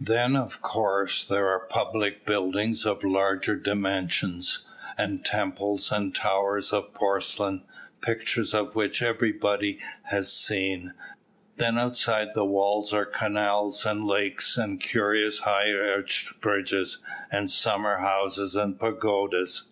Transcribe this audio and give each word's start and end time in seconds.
Then, 0.00 0.34
of 0.34 0.62
course, 0.62 1.24
there 1.24 1.46
are 1.48 1.66
public 1.66 2.24
buildings 2.24 2.86
of 2.86 3.04
larger 3.04 3.54
dimensions, 3.54 4.66
and 4.96 5.22
temples 5.22 5.92
and 5.92 6.14
towers 6.14 6.72
of 6.72 6.94
porcelain, 6.94 7.64
pictures 8.00 8.54
of 8.54 8.74
which 8.74 9.02
everybody 9.02 9.78
has 10.04 10.32
seen; 10.32 10.94
and 10.94 10.94
then 11.58 11.78
outside 11.78 12.28
the 12.32 12.46
walls 12.46 12.94
are 12.94 13.04
canals 13.04 13.84
and 13.84 14.06
lakes, 14.06 14.56
and 14.56 14.80
curious 14.80 15.40
high 15.40 15.74
arched 15.74 16.40
bridges, 16.40 17.02
and 17.30 17.50
summer 17.50 17.98
houses 17.98 18.56
and 18.56 18.80
pagodas. 18.80 19.68